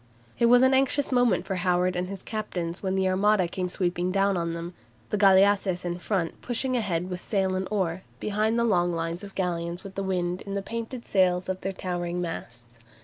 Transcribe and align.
It 0.39 0.47
was 0.47 0.63
an 0.63 0.73
anxious 0.73 1.11
moment 1.11 1.45
for 1.45 1.57
Howard 1.57 1.95
and 1.95 2.07
his 2.07 2.23
captains 2.23 2.81
when 2.81 2.95
the 2.95 3.07
Armada 3.07 3.47
came 3.47 3.69
sweeping 3.69 4.11
down 4.11 4.35
on 4.35 4.53
them, 4.55 4.73
the 5.11 5.17
galleasses 5.19 5.85
in 5.85 5.99
front 5.99 6.41
pushing 6.41 6.75
ahead 6.75 7.07
with 7.07 7.19
sail 7.21 7.53
and 7.53 7.67
oar, 7.69 8.01
behind 8.19 8.57
the 8.57 8.63
long 8.65 8.91
lines 8.91 9.23
of 9.23 9.35
galleons 9.35 9.83
with 9.83 9.93
the 9.93 10.01
wind 10.01 10.41
in 10.41 10.55
the 10.55 10.63
painted 10.63 11.05
sails 11.05 11.47
of 11.47 11.61
their 11.61 11.71
towering 11.71 12.19
masts. 12.19 12.79